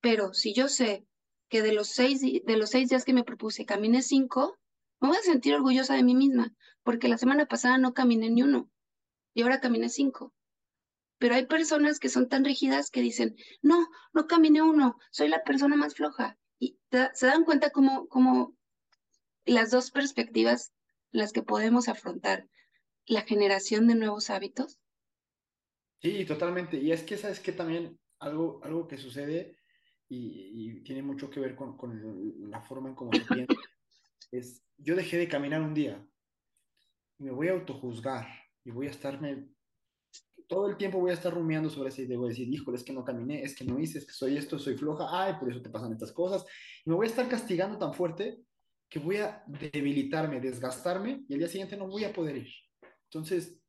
[0.01, 1.05] Pero si yo sé
[1.49, 4.57] que de los seis, de los seis días que me propuse caminé cinco,
[4.99, 8.41] me voy a sentir orgullosa de mí misma, porque la semana pasada no caminé ni
[8.43, 8.69] uno
[9.33, 10.33] y ahora caminé cinco.
[11.19, 15.43] Pero hay personas que son tan rígidas que dicen, no, no caminé uno, soy la
[15.43, 18.55] persona más floja y se dan cuenta cómo, cómo
[19.45, 20.73] las dos perspectivas
[21.11, 22.47] las que podemos afrontar
[23.05, 24.77] la generación de nuevos hábitos.
[26.01, 26.77] Sí, totalmente.
[26.77, 29.56] Y es que, ¿sabes que También algo, algo que sucede
[30.09, 33.53] y, y tiene mucho que ver con, con, la forma en cómo se piensa
[34.31, 36.05] es, yo dejé de caminar un día
[37.19, 38.27] y me voy a autojuzgar
[38.63, 39.49] y voy a estarme
[40.47, 42.83] todo el tiempo voy a estar rumiando sobre esa idea, voy a decir, híjole, es
[42.83, 45.51] que no caminé, es que no hice, es que soy esto, soy floja, ay, por
[45.51, 46.45] eso te pasan estas cosas,
[46.85, 48.39] y me voy a estar castigando tan fuerte
[48.89, 52.49] que voy a debilitarme, desgastarme, y al día siguiente no voy a poder ir.
[53.11, 53.59] Entonces,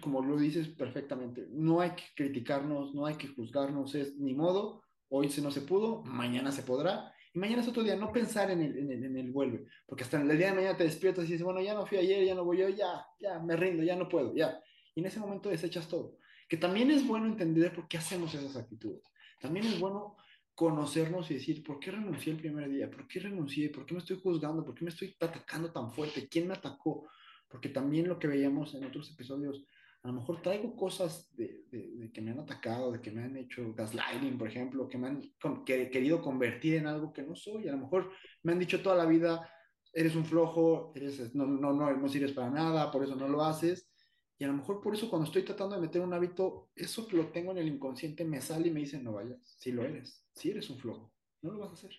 [0.00, 4.82] como lo dices perfectamente, no hay que criticarnos, no hay que juzgarnos, es ni modo,
[5.08, 8.50] hoy se no se pudo, mañana se podrá, y mañana es otro día, no pensar
[8.50, 11.24] en el, en el, en el vuelve, porque hasta el día de mañana te despiertas
[11.24, 13.82] y dices, bueno, ya no fui ayer, ya no voy yo, ya, ya, me rindo,
[13.82, 14.60] ya no puedo, ya
[14.96, 16.18] y en ese momento desechas todo.
[16.48, 19.02] Que también es bueno entender por qué hacemos esas actitudes.
[19.40, 20.16] También es bueno
[20.54, 22.90] conocernos y decir, ¿por qué renuncié el primer día?
[22.90, 23.68] ¿Por qué renuncié?
[23.68, 24.64] ¿Por qué me estoy juzgando?
[24.64, 26.28] ¿Por qué me estoy atacando tan fuerte?
[26.28, 27.06] ¿Quién me atacó?
[27.46, 29.62] Porque también lo que veíamos en otros episodios,
[30.06, 33.36] a lo mejor traigo cosas de, de, que me han atacado, de que me han
[33.36, 35.20] hecho gaslighting, por ejemplo, que me han
[35.64, 37.66] que, querido convertir en algo que no soy.
[37.66, 38.12] A lo mejor
[38.44, 39.50] me han dicho toda la vida,
[39.92, 43.42] eres un flojo, eres, no, no, no, no sirves para nada, por eso no lo
[43.42, 43.90] haces.
[44.38, 47.16] Y a lo mejor por eso cuando estoy tratando de meter un hábito, eso que
[47.16, 50.24] lo tengo en el inconsciente me sale y me dice, no vayas, si lo eres,
[50.32, 51.90] si eres un flojo, no lo vas a hacer.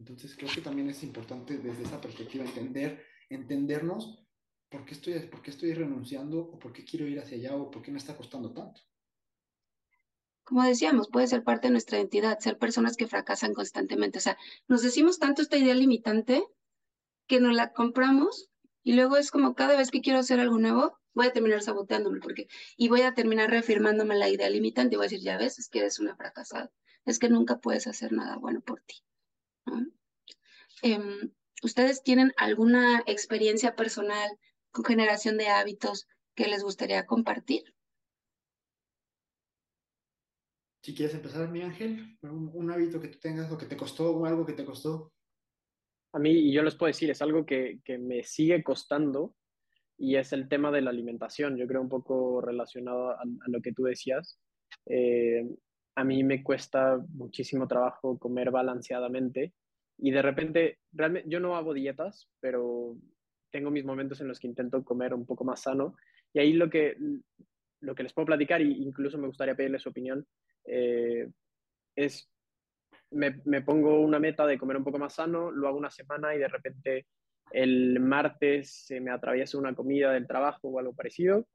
[0.00, 4.27] Entonces creo que también es importante desde esa perspectiva entender, entendernos
[4.68, 7.70] ¿por qué estoy, por qué estoy renunciando o por qué quiero ir hacia allá o
[7.70, 8.80] por qué me está costando tanto?
[10.44, 14.18] Como decíamos, puede ser parte de nuestra identidad, ser personas que fracasan constantemente.
[14.18, 16.42] O sea, nos decimos tanto esta idea limitante
[17.26, 18.48] que nos la compramos
[18.82, 22.20] y luego es como cada vez que quiero hacer algo nuevo, voy a terminar saboteándome
[22.20, 25.58] porque y voy a terminar reafirmándome la idea limitante y voy a decir, ya ves,
[25.58, 26.70] es que eres una fracasada,
[27.04, 29.02] es que nunca puedes hacer nada bueno por ti.
[30.80, 34.30] Em, ¿Ustedes tienen alguna experiencia personal
[34.86, 37.74] generación de hábitos que les gustaría compartir?
[40.82, 44.10] Si quieres empezar, mi ángel, un, un hábito que tú tengas o que te costó
[44.10, 45.12] o algo que te costó.
[46.14, 49.34] A mí, y yo les puedo decir, es algo que, que me sigue costando
[49.98, 51.56] y es el tema de la alimentación.
[51.56, 54.38] Yo creo un poco relacionado a, a lo que tú decías.
[54.86, 55.44] Eh,
[55.96, 59.52] a mí me cuesta muchísimo trabajo comer balanceadamente
[59.98, 62.96] y de repente, realmente, yo no hago dietas, pero
[63.50, 65.96] tengo mis momentos en los que intento comer un poco más sano.
[66.32, 66.96] Y ahí lo que,
[67.80, 70.26] lo que les puedo platicar, e incluso me gustaría pedirles su opinión,
[70.64, 71.28] eh,
[71.96, 72.30] es,
[73.10, 76.34] me, me, pongo una meta de comer un poco más sano, lo hago una semana
[76.34, 77.06] y de repente
[77.50, 81.46] el martes se me atraviesa una comida del trabajo o algo parecido.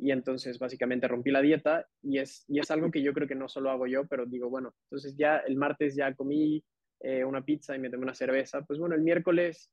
[0.00, 3.34] Y entonces básicamente rompí la dieta y es, y es algo que yo creo que
[3.34, 6.62] no solo hago yo, pero digo, bueno, entonces ya el martes ya comí
[7.00, 9.72] eh, una pizza y me tomé una cerveza, pues bueno, el miércoles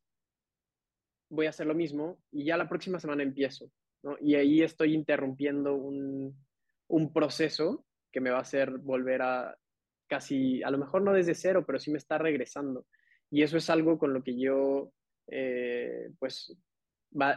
[1.29, 3.71] voy a hacer lo mismo y ya la próxima semana empiezo.
[4.21, 6.38] Y ahí estoy interrumpiendo un,
[6.88, 9.57] un proceso que me va a hacer volver a
[10.07, 12.85] casi, a lo mejor no desde cero, pero sí me está regresando.
[13.31, 14.91] Y eso es algo con lo que yo,
[15.27, 16.55] eh, pues,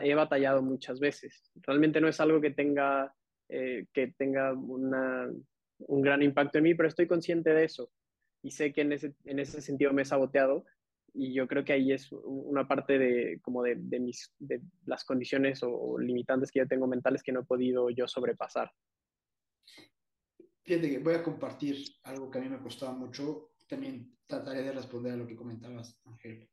[0.03, 1.51] he batallado muchas veces.
[1.55, 3.14] Realmente no es algo que tenga,
[3.48, 5.31] eh, que tenga una,
[5.79, 7.90] un gran impacto en mí, pero estoy consciente de eso
[8.42, 10.64] y sé que en ese, en ese sentido me he saboteado
[11.14, 15.05] y yo creo que ahí es una parte de, como de, de mis, de las
[15.05, 18.71] condiciones o, limitantes que yo tengo mentales que no he podido yo sobrepasar.
[20.62, 24.73] Fíjate que voy a compartir algo que a mí me costaba mucho, también trataré de
[24.73, 26.49] responder a lo que comentabas, Ángel.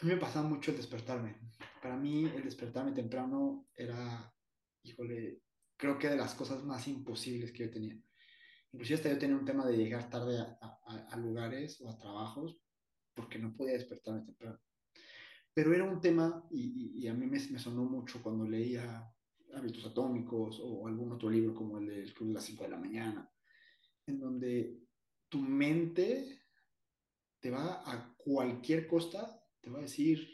[0.00, 1.36] A mí me pasaba mucho el despertarme.
[1.80, 4.32] Para mí el despertarme temprano era,
[4.82, 5.40] híjole,
[5.76, 7.96] creo que de las cosas más imposibles que yo tenía
[8.74, 10.58] Inclusive hasta yo tenía un tema de llegar tarde a,
[11.12, 12.58] a, lugares o a trabajos
[13.14, 14.60] porque no podía despertarme temprano.
[15.52, 19.08] Pero era un tema, y, y a mí me, me, sonó mucho cuando leía
[19.54, 22.78] Hábitos Atómicos o algún otro libro como el del Club de las 5 de la
[22.78, 23.30] mañana,
[24.06, 24.80] en donde
[25.28, 26.40] tu mente
[27.40, 30.26] te va a cualquier costa, te va a decir,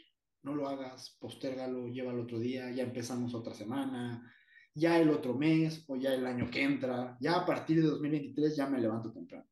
[0.43, 4.33] no lo hagas, postérgalo, llévalo otro día, ya empezamos otra semana,
[4.73, 8.55] ya el otro mes o ya el año que entra, ya a partir de 2023
[8.55, 9.45] ya me levanto temprano.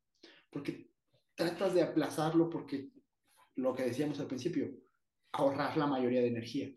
[0.50, 0.90] Porque
[1.34, 2.90] tratas de aplazarlo porque
[3.60, 4.70] lo que decíamos al principio,
[5.32, 6.70] ahorrar la mayoría de energía.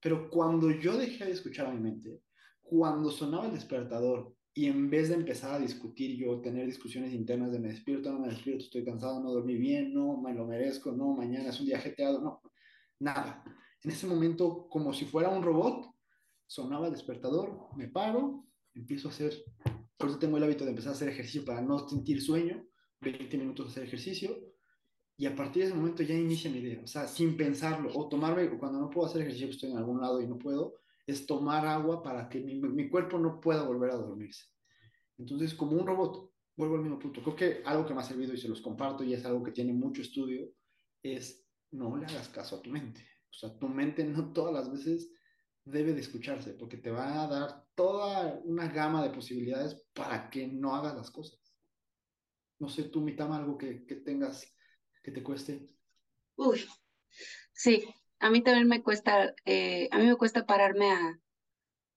[0.00, 2.20] Pero cuando yo dejé de escuchar a mi mente,
[2.60, 7.52] cuando sonaba el despertador y en vez de empezar a discutir yo, tener discusiones internas
[7.52, 10.92] de me despierto, no me despierto, estoy cansado, no dormí bien, no, me lo merezco,
[10.92, 12.42] no, mañana es un día jeteado, no,
[12.98, 13.44] nada.
[13.82, 15.86] En ese momento, como si fuera un robot,
[16.46, 19.32] sonaba el despertador, me paro, empiezo a hacer,
[19.96, 22.66] por eso tengo el hábito de empezar a hacer ejercicio para no sentir sueño,
[23.00, 24.51] 20 minutos de hacer ejercicio,
[25.22, 28.08] y a partir de ese momento ya inicia mi idea, o sea, sin pensarlo, o
[28.08, 31.64] tomarme, cuando no puedo hacer ejercicio, estoy en algún lado y no puedo, es tomar
[31.64, 34.46] agua para que mi, mi cuerpo no pueda volver a dormirse.
[35.16, 37.22] Entonces, como un robot, vuelvo al mismo punto.
[37.22, 39.52] Creo que algo que me ha servido y se los comparto y es algo que
[39.52, 40.50] tiene mucho estudio,
[41.04, 43.06] es no le hagas caso a tu mente.
[43.30, 45.08] O sea, tu mente no todas las veces
[45.64, 50.48] debe de escucharse, porque te va a dar toda una gama de posibilidades para que
[50.48, 51.38] no hagas las cosas.
[52.58, 54.52] No sé, tú, Mitama, algo que, que tengas
[55.02, 55.68] que te cueste.
[56.36, 56.64] Uy,
[57.52, 57.84] sí,
[58.18, 61.20] a mí también me cuesta, eh, a mí me cuesta pararme a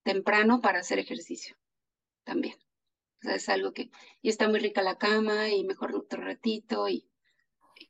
[0.02, 1.56] temprano para hacer ejercicio,
[2.24, 2.56] también.
[3.20, 3.90] O sea, es algo que,
[4.22, 7.08] y está muy rica la cama, y mejor otro ratito, y,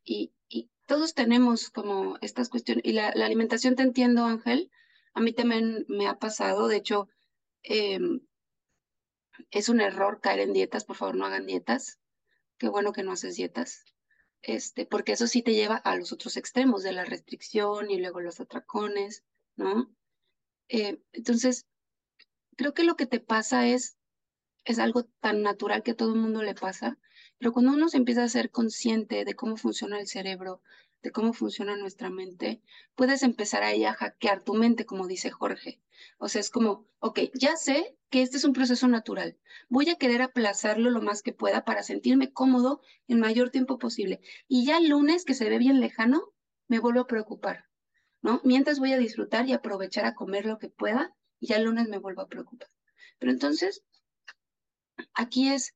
[0.05, 4.71] y, y todos tenemos como estas cuestiones, y la, alimentación te entiendo, Ángel,
[5.15, 7.09] a mí también me ha pasado, de hecho,
[7.63, 7.99] eh,
[9.51, 11.99] es un error caer en dietas, por favor no hagan dietas.
[12.59, 13.85] Qué bueno que no haces dietas,
[14.47, 18.21] este, porque eso sí te lleva a los otros extremos de la restricción y luego
[18.21, 19.25] los atracones,
[19.57, 19.93] ¿no?
[20.69, 21.67] Eh, entonces,
[22.57, 23.99] creo que lo que te pasa es,
[24.65, 26.97] es algo tan natural que a todo el mundo le pasa,
[27.39, 30.63] pero cuando uno se empieza a ser consciente de cómo funciona el cerebro,
[31.03, 32.63] de cómo funciona nuestra mente,
[32.95, 35.81] puedes empezar ahí a hackear tu mente, como dice Jorge.
[36.19, 39.39] O sea, es como, ok, ya sé que este es un proceso natural.
[39.69, 44.21] Voy a querer aplazarlo lo más que pueda para sentirme cómodo el mayor tiempo posible.
[44.49, 46.33] Y ya el lunes, que se ve bien lejano,
[46.69, 47.67] me vuelvo a preocupar,
[48.23, 48.41] ¿no?
[48.45, 51.89] Mientras voy a disfrutar y aprovechar a comer lo que pueda y ya el lunes
[51.89, 52.69] me vuelvo a preocupar.
[53.19, 53.83] Pero entonces,
[55.15, 55.75] aquí es,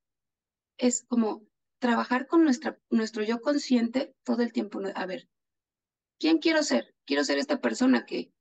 [0.79, 1.43] es como
[1.81, 4.81] trabajar con nuestra, nuestro yo consciente todo el tiempo.
[4.95, 5.29] A ver,
[6.19, 6.95] ¿quién quiero ser?
[7.05, 8.33] ¿Quiero ser esta persona que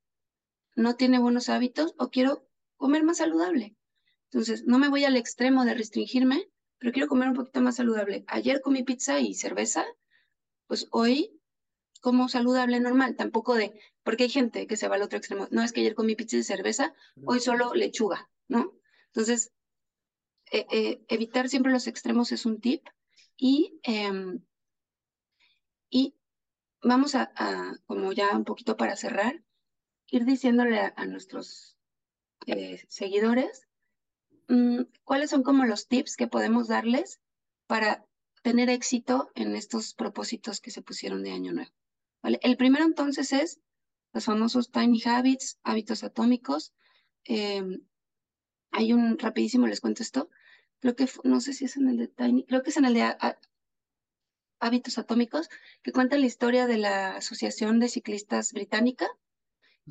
[0.76, 2.48] no tiene buenos hábitos o quiero
[2.78, 3.76] comer más saludable?
[4.26, 8.26] Entonces, no me voy al extremo de restringirme, pero quiero comer un poquito más saludable.
[8.28, 9.86] Ayer comí pizza y cerveza,
[10.68, 11.32] pues hoy
[12.02, 13.74] como saludable normal, tampoco de,
[14.04, 16.38] porque hay gente que se va al otro extremo, no es que ayer comí pizza
[16.38, 16.94] y cerveza,
[17.26, 18.74] hoy solo lechuga, ¿no?
[19.08, 19.52] Entonces,
[20.52, 22.88] eh, eh, evitar siempre los extremos es un tip
[23.40, 24.44] y, em,
[25.90, 26.14] y
[26.84, 27.32] vamos a,
[27.86, 29.44] como ya un poquito para cerrar,
[30.08, 31.78] ir diciéndole a, nuestros
[32.48, 33.68] eh, seguidores
[34.50, 37.22] mm, cuáles son como los tips que podemos darles
[37.66, 38.06] para
[38.44, 41.72] tener éxito en estos propósitos que se pusieron de año nuevo.
[42.24, 43.62] El primero entonces es
[44.12, 46.74] los famosos tiny habits, hábitos atómicos.
[47.24, 47.82] Em,
[48.72, 50.30] hay un, rapidísimo les cuento esto,
[50.80, 52.94] creo que, no sé si es en el de tiny, creo que es en el
[52.94, 53.16] de
[54.60, 55.50] hábitos atómicos,
[55.82, 59.08] que cuenta la historia de la Asociación de Ciclistas Británica,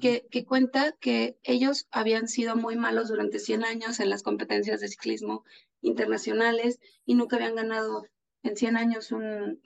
[0.01, 4.81] que, que, cuenta que ellos habían sido muy malos durante 100 años en las competencias
[4.81, 5.44] de ciclismo
[5.81, 8.07] internacionales y nunca habían ganado
[8.42, 9.61] en 100 años un,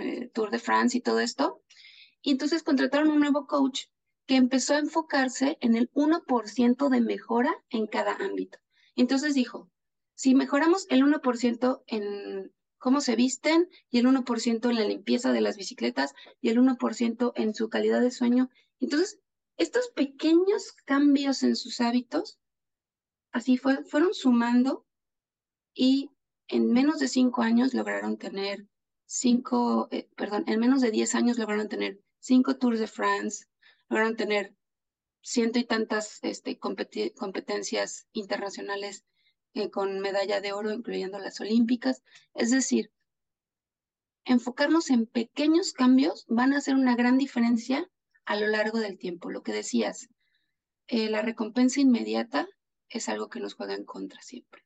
[0.00, 1.62] eh, Tour de France y todo esto.
[2.22, 3.86] Y entonces contrataron un nuevo coach
[4.26, 8.58] que empezó a enfocarse en el 1% de mejora en cada ámbito.
[8.94, 9.70] Entonces dijo,
[10.18, 15.40] si mejoramos el 1% en cómo se visten y el 1% en la limpieza de
[15.40, 18.50] las bicicletas y el 1% en su calidad de sueño,
[18.80, 19.20] entonces
[19.58, 22.40] estos pequeños cambios en sus hábitos,
[23.30, 24.84] así fue, fueron sumando
[25.72, 26.10] y
[26.48, 28.66] en menos de cinco años lograron tener
[29.06, 33.46] cinco, eh, perdón, en menos de diez años lograron tener cinco Tours de France,
[33.88, 34.52] lograron tener
[35.22, 39.04] ciento y tantas este, competencias internacionales
[39.58, 42.04] eh, con medalla de oro, incluyendo las olímpicas.
[42.32, 42.92] Es decir,
[44.24, 47.90] enfocarnos en pequeños cambios van a hacer una gran diferencia
[48.24, 49.30] a lo largo del tiempo.
[49.30, 50.10] Lo que decías,
[50.86, 52.46] eh, la recompensa inmediata
[52.88, 54.62] es algo que nos juega en contra siempre.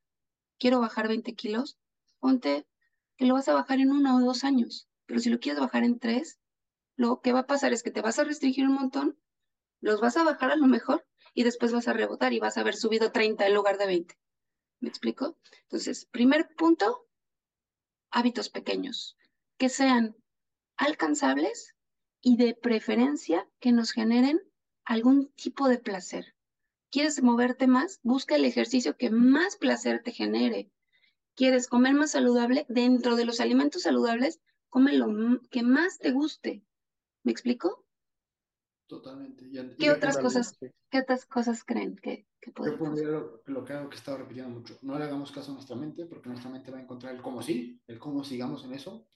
[0.58, 1.78] Quiero bajar 20 kilos,
[2.20, 2.66] ponte
[3.16, 5.84] que lo vas a bajar en uno o dos años, pero si lo quieres bajar
[5.84, 6.38] en tres,
[6.96, 9.18] lo que va a pasar es que te vas a restringir un montón,
[9.80, 12.60] los vas a bajar a lo mejor y después vas a rebotar y vas a
[12.60, 14.21] haber subido 30 en lugar de 20.
[14.82, 15.38] ¿Me explico?
[15.62, 17.06] Entonces, primer punto,
[18.10, 19.16] hábitos pequeños,
[19.56, 20.16] que sean
[20.76, 21.76] alcanzables
[22.20, 24.42] y de preferencia que nos generen
[24.84, 26.34] algún tipo de placer.
[26.90, 28.00] ¿Quieres moverte más?
[28.02, 30.72] Busca el ejercicio que más placer te genere.
[31.36, 32.66] ¿Quieres comer más saludable?
[32.68, 35.06] Dentro de los alimentos saludables, come lo
[35.52, 36.64] que más te guste.
[37.22, 37.86] ¿Me explico?
[38.86, 39.48] Totalmente.
[39.78, 40.58] ¿Qué, otras cosas,
[40.90, 43.00] ¿Qué otras cosas creen que, que podemos?
[43.00, 44.76] Yo lo, lo que, he estado repitiendo mucho.
[44.82, 47.42] No le hagamos caso a nuestra mente porque nuestra mente va a encontrar el cómo
[47.42, 49.08] sí, el cómo sigamos en eso.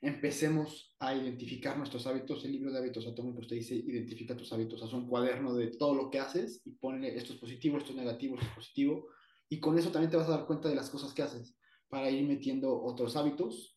[0.00, 2.44] Empecemos a identificar nuestros hábitos.
[2.44, 4.82] El libro de hábitos atómicos te dice identifica tus hábitos.
[4.82, 7.96] Haz un cuaderno de todo lo que haces y ponle esto es positivo, esto es
[7.96, 9.08] negativo, esto es positivo.
[9.48, 11.56] Y con eso también te vas a dar cuenta de las cosas que haces
[11.88, 13.73] para ir metiendo otros hábitos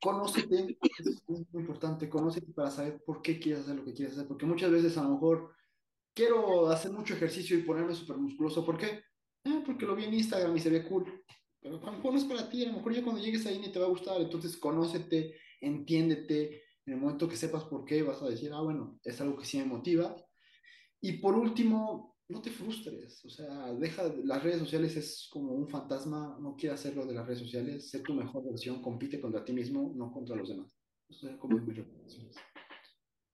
[0.00, 4.26] Conócete, es muy importante, conócete para saber por qué quieres hacer lo que quieres hacer,
[4.26, 5.54] porque muchas veces a lo mejor
[6.14, 9.02] quiero hacer mucho ejercicio y ponerme súper musculoso, ¿por qué?
[9.44, 11.22] Eh, porque lo vi en Instagram y se ve cool,
[11.60, 13.70] pero a lo no es para ti, a lo mejor ya cuando llegues ahí ni
[13.70, 18.22] te va a gustar, entonces conócete, entiéndete, en el momento que sepas por qué vas
[18.22, 20.16] a decir, ah, bueno, es algo que sí me motiva.
[21.00, 25.68] Y por último, no te frustres, o sea, deja, las redes sociales es como un
[25.68, 29.52] fantasma, no quieras hacerlo de las redes sociales, sé tu mejor versión, compite contra ti
[29.52, 30.72] mismo, no contra los demás.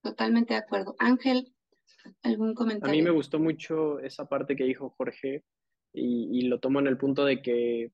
[0.02, 0.96] Totalmente de acuerdo.
[0.98, 1.52] Ángel,
[2.22, 2.92] ¿algún comentario?
[2.92, 5.44] A mí me gustó mucho esa parte que dijo Jorge
[5.92, 7.92] y, lo tomo en el punto de que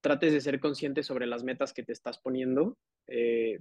[0.00, 3.58] trates de ser consciente sobre las metas que te estás poniendo, eh,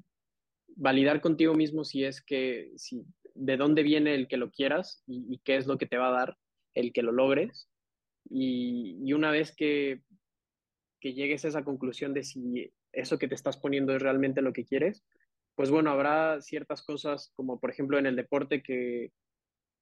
[0.75, 3.03] validar contigo mismo si es que, si
[3.39, 6.19] de dónde viene el que lo quieras y, qué es lo que te va a
[6.19, 6.37] dar
[6.73, 7.69] el que lo logres.
[8.29, 10.01] Y, una vez que,
[10.99, 14.51] que llegues a esa conclusión de si eso que te estás poniendo es realmente lo
[14.51, 15.05] que quieres,
[15.55, 19.11] pues bueno, habrá ciertas cosas como por ejemplo en el deporte que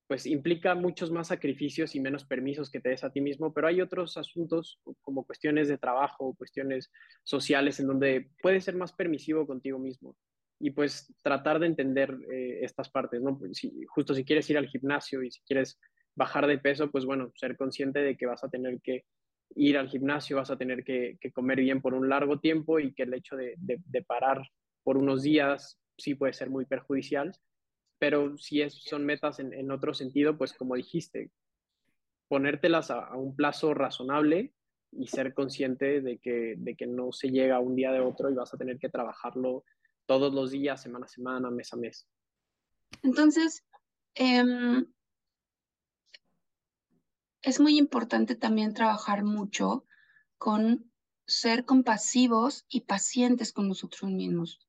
[0.07, 3.67] pues implica muchos más sacrificios y menos permisos que te des a ti mismo, pero
[3.67, 6.91] hay otros asuntos como cuestiones de trabajo, cuestiones
[7.23, 10.15] sociales en donde puedes ser más permisivo contigo mismo
[10.59, 13.37] y pues tratar de entender eh, estas partes, ¿no?
[13.37, 15.79] Pues, justo si quieres ir al gimnasio y si quieres
[16.15, 19.05] bajar de peso, pues bueno, ser consciente de que vas a tener que
[19.55, 23.03] ir al gimnasio, vas a tener que, comer bien por un largo tiempo y que
[23.03, 23.55] el hecho de,
[24.07, 24.41] parar
[24.83, 27.33] por unos días sí puede ser muy perjudicial,
[27.99, 31.31] pero si son metas en, en otro sentido, pues como dijiste,
[32.27, 34.53] ponértelas a, un plazo razonable
[34.91, 38.35] y ser consciente de que, de que no se llega un día de otro y
[38.35, 39.63] vas a tener que trabajarlo
[40.07, 42.07] todos los días, semana a semana, mes a mes.
[43.03, 43.63] Entonces,
[44.15, 44.91] em,
[47.43, 49.85] es muy importante también trabajar mucho
[50.37, 50.91] con
[51.27, 54.59] ser compasivos y pacientes con nosotros mismos.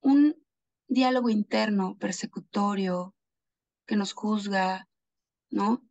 [0.00, 0.42] Un
[0.88, 3.14] diálogo interno persecutorio
[3.86, 4.88] que nos juzga,
[5.50, 5.86] ¿no?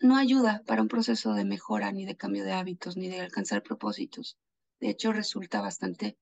[0.00, 3.62] No ayuda para un proceso de mejora, ni de cambio de hábitos, ni de alcanzar
[3.62, 4.36] propósitos.
[4.80, 6.18] De hecho, resulta bastante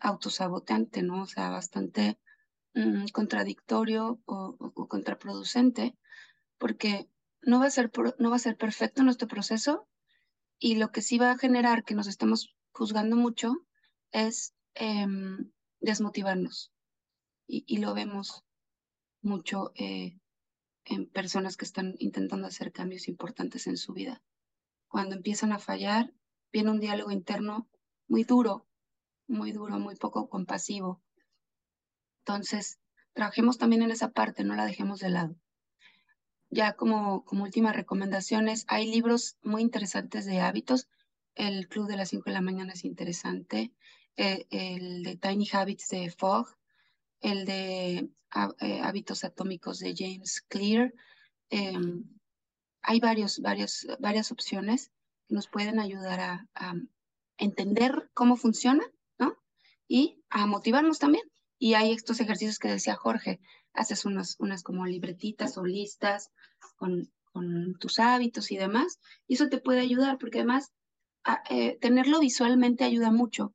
[0.00, 1.22] autosaboteante, ¿no?
[1.22, 2.18] O sea, bastante
[2.74, 4.56] mm, contradictorio o,
[4.88, 5.96] contraproducente,
[6.58, 7.08] porque
[7.42, 9.88] no va, a ser, no va a ser perfecto nuestro proceso
[10.58, 13.54] y lo que sí va a generar que nos estemos juzgando mucho
[14.10, 16.72] es em, desmotivarnos.
[17.46, 18.44] Y, y, lo vemos
[19.22, 20.18] mucho eh,
[20.84, 24.22] en personas que están intentando hacer cambios importantes en su vida.
[24.88, 26.12] Cuando empiezan a fallar,
[26.52, 27.68] viene un diálogo interno
[28.08, 28.65] muy duro,
[29.28, 31.00] muy duro, muy poco compasivo.
[32.24, 32.78] Entonces,
[33.12, 35.36] trabajemos también en esa parte, no la dejemos de lado
[36.50, 40.88] ya como, como últimas recomendaciones, hay libros muy interesantes de hábitos.
[41.34, 43.72] El Club de las 5 de la mañana es interesante.
[44.16, 46.56] Eh, el de Tiny Habits de Fogg.
[47.20, 48.08] El de
[48.60, 50.94] eh, Hábitos Atómicos de James Clear.
[51.50, 52.04] Em,
[52.82, 54.92] hay varios, varios, varias opciones
[55.28, 56.74] que nos pueden ayudar a, a
[57.38, 58.84] entender cómo funciona.
[59.88, 61.24] Y a motivarnos también.
[61.58, 63.40] Y hay estos ejercicios que decía Jorge,
[63.72, 66.30] haces unas, unas como libretitas o listas
[66.76, 70.72] con, con tus hábitos y demás, y eso te puede ayudar porque además
[71.50, 73.54] eh, tenerlo visualmente ayuda mucho.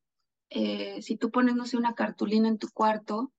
[0.49, 3.31] Eh, si tú pones, no sé, una cartulina en tu cuarto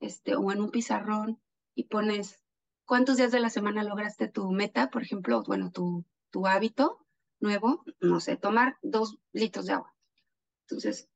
[0.00, 1.40] este, o en un pizarrón
[1.74, 2.40] y pones
[2.84, 7.06] cuántos días de la semana lograste tu meta, por ejemplo, bueno, tu, tu hábito
[7.40, 9.94] nuevo, no sé, tomar dos litros de agua.
[10.62, 11.08] Entonces,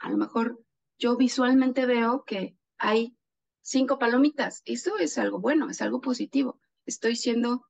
[0.00, 0.60] a lo mejor
[0.98, 3.16] yo visualmente veo que hay
[3.62, 4.62] cinco palomitas.
[4.64, 6.60] Eso es algo bueno, es algo positivo.
[6.86, 7.66] Estoy siendo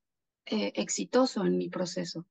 [0.46, 2.26] eh, exitoso en mi proceso.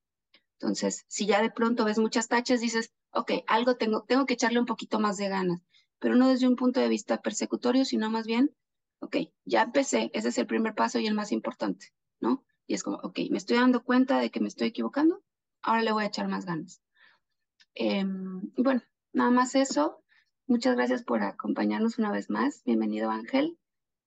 [0.60, 4.58] Entonces, si ya de pronto ves muchas tachas, dices, ok, algo tengo, tengo que echarle
[4.58, 5.62] un poquito más de ganas,
[6.00, 8.54] pero no desde un punto de vista persecutorio, sino más bien,
[8.98, 12.44] ok, ya empecé, ese es el primer paso y el más importante, ¿no?
[12.66, 15.22] Y es como, ok, me estoy dando cuenta de que me estoy equivocando,
[15.62, 16.82] ahora le voy a echar más ganas.
[17.74, 18.82] Em, bueno,
[19.12, 20.02] nada más eso.
[20.48, 22.62] Muchas gracias por acompañarnos una vez más.
[22.64, 23.58] Bienvenido, Ángel.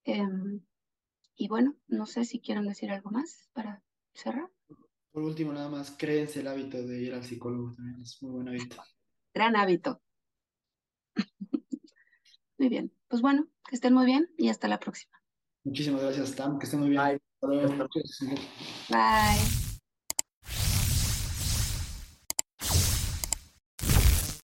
[0.03, 0.61] Em,
[1.35, 3.83] y bueno, no sé si quieren decir algo más para
[4.15, 4.49] cerrar.
[5.11, 8.47] Por último, nada más, créense el hábito de ir al psicólogo también, es muy buen
[8.47, 8.77] hábito.
[9.35, 10.01] Gran hábito.
[12.57, 15.15] muy bien, pues bueno, que estén muy bien y hasta la próxima.
[15.63, 17.03] Muchísimas gracias, Tam, que estén muy bien.
[17.03, 17.21] Bye.
[17.35, 17.87] Hasta luego.
[18.89, 19.70] Bye.